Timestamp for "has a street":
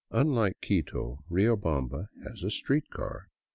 2.23-2.89